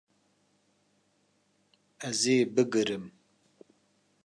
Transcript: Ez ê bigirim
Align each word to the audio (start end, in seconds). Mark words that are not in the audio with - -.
Ez 2.09 2.21
ê 2.37 2.39
bigirim 2.55 3.05